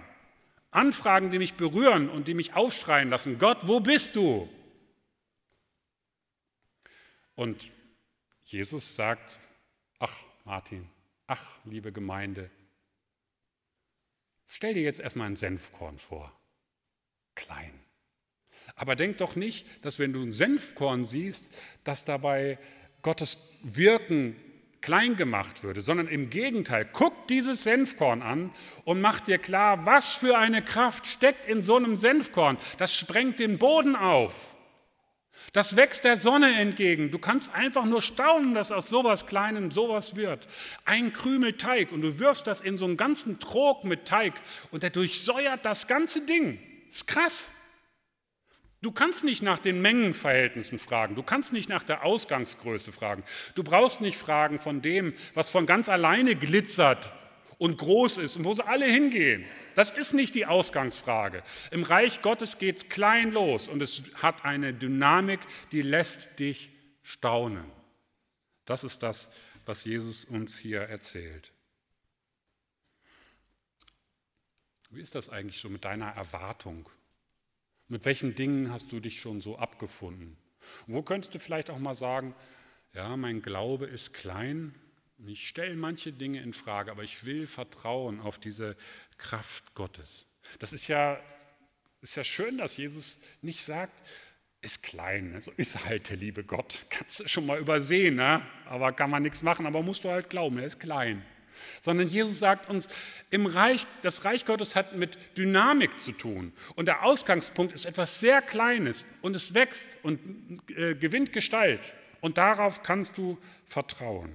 [0.72, 3.38] Anfragen, die mich berühren und die mich aufschreien lassen.
[3.38, 4.50] Gott, wo bist du?
[7.36, 7.70] Und
[8.44, 9.40] Jesus sagt,
[10.00, 10.88] ach Martin,
[11.28, 12.50] ach liebe Gemeinde,
[14.46, 16.32] stell dir jetzt erstmal ein Senfkorn vor.
[17.36, 17.74] Klein.
[18.76, 21.46] Aber denk doch nicht, dass wenn du ein Senfkorn siehst,
[21.84, 22.58] dass dabei
[23.02, 24.36] Gottes Wirken
[24.82, 28.52] klein gemacht würde, sondern im Gegenteil, guck dieses Senfkorn an
[28.84, 32.58] und mach dir klar, was für eine Kraft steckt in so einem Senfkorn.
[32.78, 34.55] Das sprengt den Boden auf.
[35.54, 37.12] Das wächst der Sonne entgegen.
[37.12, 40.48] Du kannst einfach nur staunen, dass aus sowas Kleinem sowas wird.
[40.84, 44.34] Ein Krümel Teig und du wirfst das in so einen ganzen Trog mit Teig
[44.72, 46.60] und der durchsäuert das ganze Ding.
[46.90, 47.52] Ist krass.
[48.82, 53.24] Du kannst nicht nach den Mengenverhältnissen fragen, du kannst nicht nach der Ausgangsgröße fragen,
[53.56, 57.00] du brauchst nicht fragen von dem, was von ganz alleine glitzert
[57.58, 59.46] und groß ist und wo sie alle hingehen.
[59.76, 61.44] Das ist nicht die Ausgangsfrage.
[61.72, 65.40] Im Reich Gottes geht es klein los und es hat eine Dynamik,
[65.72, 66.72] die lässt dich
[67.04, 67.66] staunen.
[68.66, 69.30] Das ist das,
[69.66, 71.52] was Jesus uns hier erzählt.
[74.90, 76.90] Wie ist das eigentlich so mit deiner Erwartung?
[77.88, 80.38] Mit welchen Dingen hast du dich schon so abgefunden?
[80.88, 82.34] Und wo könntest du vielleicht auch mal sagen,
[82.94, 84.74] ja, mein Glaube ist klein,
[85.26, 88.76] ich stelle manche Dinge in Frage, aber ich will vertrauen auf diese
[89.18, 90.26] Kraft Gottes.
[90.60, 91.20] Das ist ja,
[92.02, 93.94] ist ja schön, dass Jesus nicht sagt,
[94.62, 95.42] ist klein, ne?
[95.42, 96.86] so ist halt der liebe Gott.
[96.90, 98.46] Kannst du schon mal übersehen, ne?
[98.66, 101.24] aber kann man nichts machen, aber musst du halt glauben, er ist klein.
[101.82, 102.90] Sondern Jesus sagt uns,
[103.30, 106.52] im Reich, das Reich Gottes hat mit Dynamik zu tun.
[106.76, 110.20] Und der Ausgangspunkt ist etwas sehr Kleines und es wächst und
[110.76, 111.94] äh, gewinnt Gestalt.
[112.20, 114.34] Und darauf kannst du vertrauen.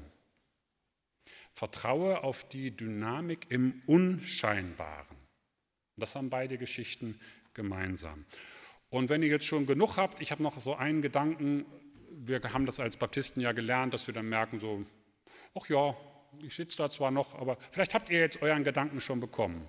[1.60, 5.18] Vertraue auf die Dynamik im Unscheinbaren.
[5.98, 7.20] Das haben beide Geschichten
[7.52, 8.24] gemeinsam.
[8.88, 11.66] Und wenn ihr jetzt schon genug habt, ich habe noch so einen Gedanken,
[12.12, 14.86] wir haben das als Baptisten ja gelernt, dass wir dann merken, so,
[15.54, 15.94] ach ja,
[16.42, 19.68] ich sitze da zwar noch, aber vielleicht habt ihr jetzt euren Gedanken schon bekommen.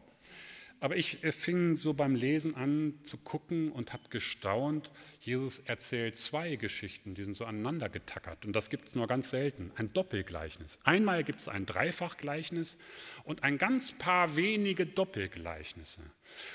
[0.81, 4.89] Aber ich äh, fing so beim Lesen an zu gucken und habe gestaunt.
[5.19, 8.45] Jesus erzählt zwei Geschichten, die sind so aneinander getackert.
[8.45, 9.71] Und das gibt es nur ganz selten.
[9.75, 10.79] Ein Doppelgleichnis.
[10.83, 12.79] Einmal gibt es ein Dreifachgleichnis
[13.23, 16.01] und ein ganz paar wenige Doppelgleichnisse.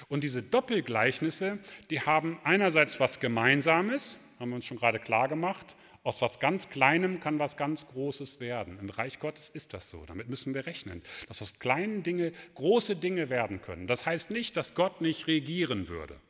[0.09, 1.61] Und diese Doppelgleichnisse,
[1.91, 6.69] die haben einerseits was Gemeinsames, haben wir uns schon gerade klar gemacht, aus was ganz
[6.69, 8.79] Kleinem kann was ganz Großes werden.
[8.79, 10.05] Im Reich Gottes ist das so.
[10.07, 13.89] Damit müssen wir rechnen, dass aus kleinen Dinge große Dinge werden können.
[13.89, 16.21] Das heißt nicht, dass Gott nicht regieren würde.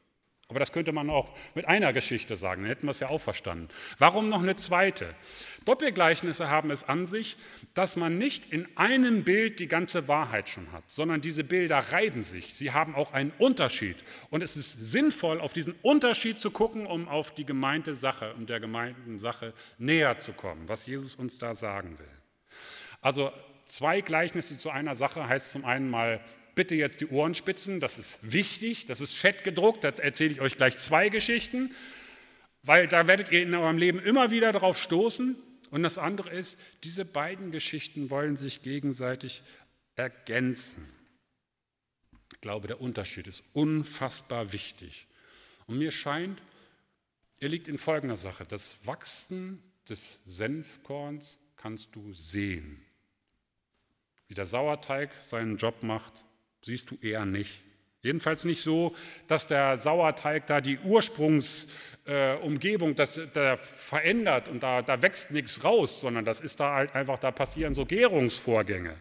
[0.49, 3.21] Aber das könnte man auch mit einer Geschichte sagen, dann hätten wir es ja auch
[3.21, 3.69] verstanden.
[3.99, 5.13] Warum noch eine zweite?
[5.65, 7.37] Doppelgleichnisse haben es an sich,
[7.75, 12.23] dass man nicht in einem Bild die ganze Wahrheit schon hat, sondern diese Bilder reiben
[12.23, 12.55] sich.
[12.55, 13.97] Sie haben auch einen Unterschied.
[14.31, 18.47] Und es ist sinnvoll, auf diesen Unterschied zu gucken, um auf die gemeinte Sache, um
[18.47, 22.07] der gemeinten Sache näher zu kommen, was Jesus uns da sagen will.
[23.01, 23.33] Also
[23.65, 26.21] zwei Gleichnisse zu einer Sache heißt zum einen mal
[26.57, 30.41] bitte jetzt die Ohren spitzen, das ist wichtig, das ist fett gedruckt, da erzähle ich
[30.41, 31.73] euch gleich zwei Geschichten,
[32.63, 35.37] weil da werdet ihr in eurem Leben immer wieder darauf stoßen.
[35.71, 39.43] Und das andere ist, diese beiden Geschichten wollen sich gegenseitig
[39.95, 40.85] ergänzen.
[42.33, 45.07] Ich glaube, der Unterschied ist unfassbar wichtig.
[45.67, 46.41] Und mir scheint,
[47.39, 48.47] er liegt in folgender Sache.
[48.47, 52.83] Das Wachsen des Senfkorns kannst du sehen.
[54.29, 56.13] Wie der Sauerteig seinen Job macht,
[56.67, 57.63] siehst du eher nicht.
[58.03, 58.95] Jedenfalls nicht so,
[59.27, 66.25] dass der Sauerteig da die Ursprungsumgebung äh, verändert und da, da wächst nichts raus, sondern
[66.25, 68.97] das ist da halt einfach, da passieren so Gärungsvorgänge.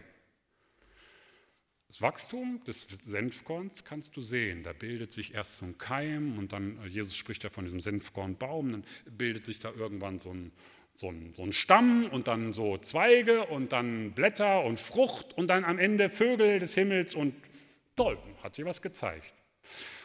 [1.88, 4.64] Das Wachstum des Senfkorns kannst du sehen.
[4.64, 7.80] Da bildet sich erst so ein Keim und dann, äh, Jesus spricht ja von diesem
[7.80, 10.52] Senfkornbaum, dann bildet sich da irgendwann so ein,
[10.94, 15.48] so ein, so ein Stamm und dann so Zweige und dann Blätter und Frucht und
[15.48, 17.34] dann am Ende Vögel des Himmels und
[17.96, 19.34] toll, hat dir was gezeigt.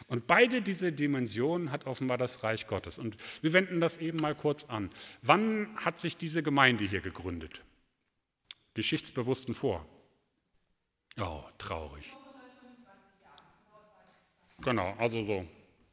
[0.08, 2.98] Und beide diese Dimensionen hat offenbar das Reich Gottes.
[2.98, 4.90] Und wir wenden das eben mal kurz an.
[5.22, 7.62] Wann hat sich diese Gemeinde hier gegründet?
[8.74, 9.86] Geschichtsbewussten vor.
[11.20, 12.12] Oh, traurig.
[14.62, 15.46] Genau, also so.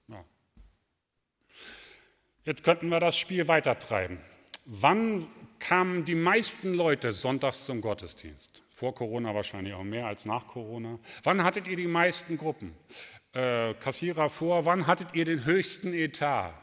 [0.08, 0.24] Ja.
[2.46, 4.20] Jetzt könnten wir das Spiel weitertreiben.
[4.66, 5.28] Wann
[5.60, 8.64] kamen die meisten Leute sonntags zum Gottesdienst?
[8.80, 11.00] Vor Corona wahrscheinlich auch mehr als nach Corona.
[11.24, 12.74] Wann hattet ihr die meisten Gruppen?
[13.34, 16.54] Äh, Kassierer vor, wann hattet ihr den höchsten Etat?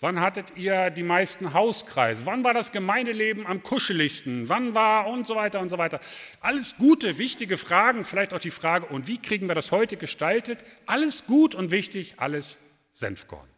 [0.00, 2.26] Wann hattet ihr die meisten Hauskreise?
[2.26, 4.48] Wann war das Gemeindeleben am kuscheligsten?
[4.48, 6.00] Wann war und so weiter und so weiter?
[6.40, 10.58] Alles gute, wichtige Fragen, vielleicht auch die Frage, und wie kriegen wir das heute gestaltet?
[10.86, 12.58] Alles gut und wichtig, alles
[12.94, 13.48] Senfkorn.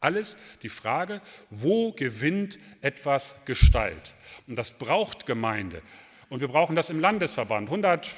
[0.00, 4.14] Alles die Frage, wo gewinnt etwas Gestalt?
[4.48, 5.82] Und das braucht Gemeinde.
[6.32, 7.68] Und wir brauchen das im Landesverband.
[7.68, 8.10] 100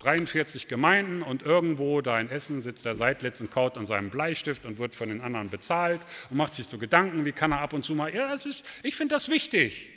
[0.00, 4.64] 43 Gemeinden und irgendwo da in Essen sitzt der Seidlitz und kaut an seinem Bleistift
[4.64, 7.72] und wird von den anderen bezahlt und macht sich so Gedanken, wie kann er ab
[7.72, 9.90] und zu mal, ja, das ist, ich finde das wichtig.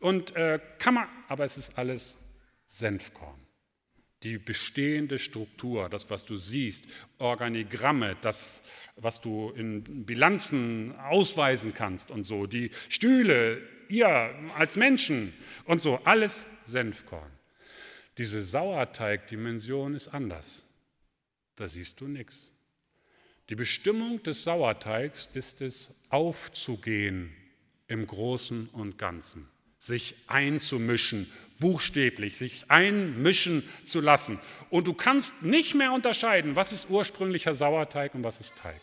[0.00, 2.18] Und äh, kann man, aber es ist alles
[2.66, 3.38] Senfkorn.
[4.24, 6.84] Die bestehende Struktur, das, was du siehst,
[7.18, 8.64] Organigramme, das,
[8.96, 16.00] was du in Bilanzen ausweisen kannst und so, die Stühle, ihr als Menschen und so,
[16.04, 17.30] alles Senfkorn.
[18.18, 20.64] Diese Sauerteigdimension ist anders.
[21.56, 22.50] Da siehst du nichts.
[23.48, 27.34] Die Bestimmung des Sauerteigs ist es, aufzugehen
[27.88, 29.48] im Großen und Ganzen,
[29.78, 34.38] sich einzumischen, buchstäblich, sich einmischen zu lassen.
[34.70, 38.80] Und du kannst nicht mehr unterscheiden, was ist ursprünglicher Sauerteig und was ist Teig.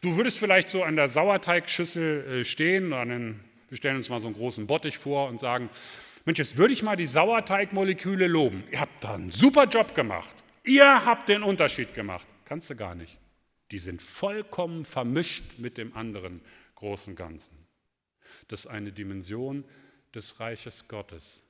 [0.00, 2.92] Du würdest vielleicht so an der Sauerteigschüssel äh, stehen,
[3.72, 5.70] wir stellen uns mal so einen großen Bottich vor und sagen,
[6.26, 8.64] Mensch, jetzt würde ich mal die Sauerteigmoleküle loben.
[8.70, 10.36] Ihr habt da einen super Job gemacht.
[10.62, 12.26] Ihr habt den Unterschied gemacht.
[12.44, 13.18] Kannst du gar nicht.
[13.70, 16.42] Die sind vollkommen vermischt mit dem anderen
[16.74, 17.56] großen Ganzen.
[18.48, 19.64] Das ist eine Dimension
[20.14, 21.42] des Reiches Gottes.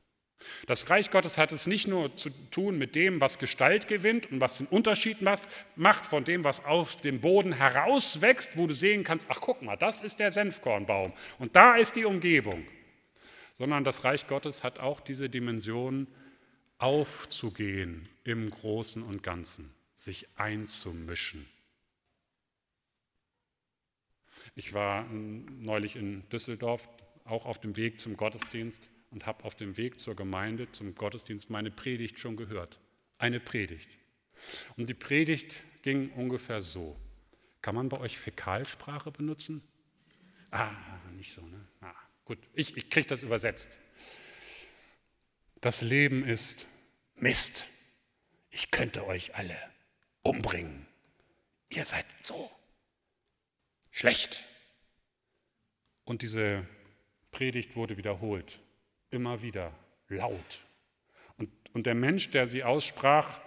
[0.67, 4.41] Das Reich Gottes hat es nicht nur zu tun mit dem, was Gestalt gewinnt und
[4.41, 9.27] was den Unterschied macht von dem, was aus dem Boden herauswächst, wo du sehen kannst,
[9.29, 12.65] ach guck mal, das ist der Senfkornbaum und da ist die Umgebung
[13.63, 16.09] sondern das Reich Gottes hat auch diese Dimension,
[16.79, 21.49] aufzugehen im Großen und Ganzen, sich einzumischen.
[24.57, 26.89] Ich war neulich in Düsseldorf,
[27.25, 31.51] auch auf dem Weg zum Gottesdienst und habe auf dem Weg zur Gemeinde, zum Gottesdienst
[31.51, 32.81] meine Predigt schon gehört.
[33.19, 33.89] Eine Predigt.
[34.77, 36.97] Und die Predigt ging ungefähr so.
[37.61, 39.63] Kann man bei euch Fäkalsprache benutzen?
[40.51, 40.75] Ah,
[41.17, 41.69] nicht so, ne?
[41.81, 41.95] Ah.
[42.25, 43.71] Gut, ich, ich kriege das übersetzt.
[45.61, 46.67] Das Leben ist
[47.15, 47.67] Mist.
[48.51, 49.57] Ich könnte euch alle
[50.23, 50.87] umbringen.
[51.69, 52.51] Ihr seid so
[53.91, 54.45] schlecht.
[56.05, 56.67] Und diese
[57.31, 58.61] Predigt wurde wiederholt,
[59.13, 59.73] immer wieder
[60.09, 60.65] laut.
[61.39, 63.41] Und, und der Mensch, der sie aussprach,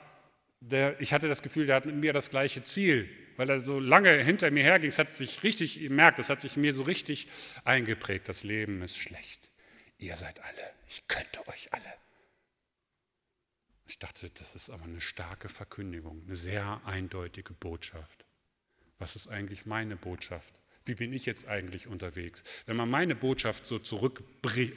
[0.59, 3.79] der, ich hatte das Gefühl, der hat mit mir das gleiche Ziel weil er so
[3.79, 4.89] lange hinter mir herging.
[4.89, 7.27] Es hat sich richtig gemerkt, es hat sich mir so richtig
[7.63, 8.29] eingeprägt.
[8.29, 9.49] Das Leben ist schlecht.
[9.97, 10.73] Ihr seid alle.
[10.87, 11.93] Ich könnte euch alle.
[13.87, 18.25] Ich dachte, das ist aber eine starke Verkündigung, eine sehr eindeutige Botschaft.
[18.97, 20.53] Was ist eigentlich meine Botschaft?
[20.85, 22.43] Wie bin ich jetzt eigentlich unterwegs?
[22.67, 24.23] Wenn man meine Botschaft so zurück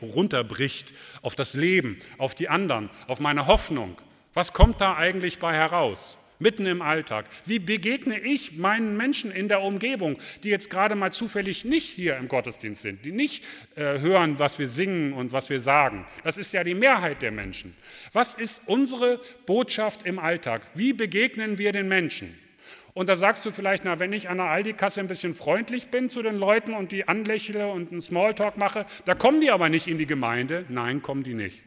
[0.00, 3.96] runterbricht auf das Leben, auf die anderen, auf meine Hoffnung,
[4.32, 6.16] was kommt da eigentlich bei heraus?
[6.38, 7.26] mitten im Alltag?
[7.44, 12.16] Wie begegne ich meinen Menschen in der Umgebung, die jetzt gerade mal zufällig nicht hier
[12.16, 13.44] im Gottesdienst sind, die nicht
[13.74, 16.06] äh, hören, was wir singen und was wir sagen?
[16.24, 17.74] Das ist ja die Mehrheit der Menschen.
[18.12, 20.62] Was ist unsere Botschaft im Alltag?
[20.74, 22.38] Wie begegnen wir den Menschen?
[22.94, 26.08] Und da sagst du vielleicht, na, wenn ich an der Aldi-Kasse ein bisschen freundlich bin
[26.08, 29.86] zu den Leuten und die anlächle und einen Smalltalk mache, da kommen die aber nicht
[29.86, 30.64] in die Gemeinde.
[30.68, 31.62] Nein, kommen die nicht.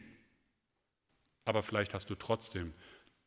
[1.44, 2.72] Aber vielleicht hast du trotzdem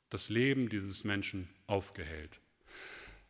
[0.10, 2.40] das Leben dieses Menschen aufgehellt?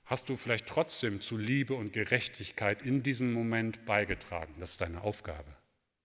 [0.05, 4.53] Hast du vielleicht trotzdem zu Liebe und Gerechtigkeit in diesem Moment beigetragen?
[4.59, 5.55] Das ist deine Aufgabe.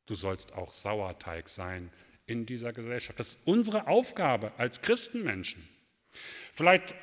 [0.06, 1.92] du sollst auch Sauerteig sein
[2.26, 3.20] in dieser Gesellschaft.
[3.20, 5.68] Das ist unsere Aufgabe als Christenmenschen.
[6.52, 6.94] Vielleicht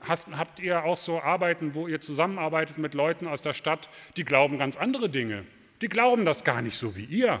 [0.00, 4.24] hast, habt ihr auch so Arbeiten, wo ihr zusammenarbeitet mit Leuten aus der Stadt, die
[4.24, 5.44] glauben ganz andere Dinge.
[5.80, 7.40] Die glauben das gar nicht so wie ihr.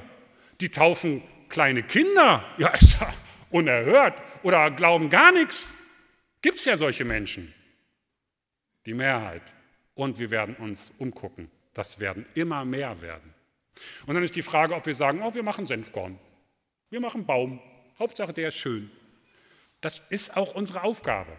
[0.60, 2.44] Die taufen kleine Kinder.
[2.58, 3.12] Ja, ist ja
[3.50, 4.14] unerhört.
[4.42, 5.68] Oder glauben gar nichts.
[6.40, 7.54] Gibt es ja solche Menschen.
[8.86, 9.42] Die Mehrheit.
[9.94, 11.50] Und wir werden uns umgucken.
[11.74, 13.32] Das werden immer mehr werden.
[14.06, 16.18] Und dann ist die Frage, ob wir sagen, oh, wir machen Senfkorn.
[16.90, 17.60] Wir machen Baum.
[17.98, 18.90] Hauptsache, der ist schön.
[19.80, 21.32] Das ist auch unsere Aufgabe.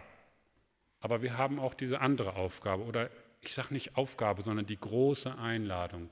[1.04, 3.10] Aber wir haben auch diese andere Aufgabe, oder
[3.42, 6.08] ich sage nicht Aufgabe, sondern die große Einladung.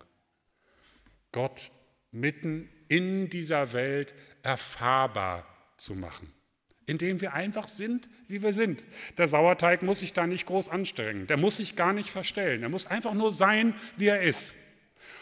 [1.32, 1.70] Gott
[2.10, 4.12] mitten in dieser Welt
[4.42, 5.46] erfahrbar
[5.78, 6.30] zu machen,
[6.84, 8.84] indem wir einfach sind, wie wir sind.
[9.16, 12.68] Der Sauerteig muss sich da nicht groß anstrengen, der muss sich gar nicht verstellen, er
[12.68, 14.52] muss einfach nur sein, wie er ist.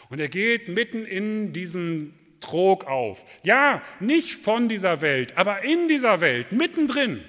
[0.09, 3.23] Und er geht mitten in diesen Trog auf.
[3.41, 7.23] Ja, nicht von dieser Welt, aber in dieser Welt, mittendrin.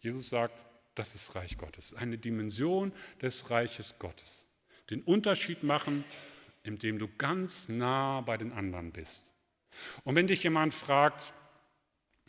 [0.00, 0.52] Jesus sagt,
[1.00, 2.92] das ist Reich Gottes, eine Dimension
[3.22, 4.46] des Reiches Gottes.
[4.90, 6.04] Den Unterschied machen,
[6.62, 9.24] indem du ganz nah bei den anderen bist.
[10.04, 11.32] Und wenn dich jemand fragt,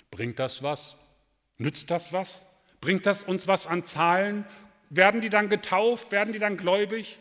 [0.09, 0.95] bringt das was?
[1.57, 2.45] Nützt das was?
[2.79, 4.45] Bringt das uns was an Zahlen?
[4.89, 6.13] Werden die dann getauft?
[6.13, 7.19] Werden die dann gläubig?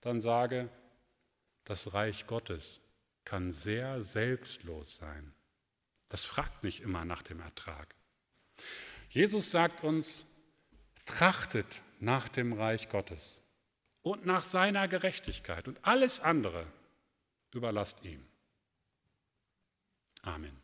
[0.00, 0.70] Dann sage,
[1.64, 2.80] das Reich Gottes
[3.26, 5.34] kann sehr selbstlos sein.
[6.08, 7.94] Das fragt nicht immer nach dem Ertrag.
[9.10, 10.24] Jesus sagt uns,
[11.10, 13.42] Trachtet nach dem Reich Gottes
[14.02, 16.66] und nach seiner Gerechtigkeit und alles andere
[17.52, 18.24] überlasst ihm.
[20.22, 20.59] Amen.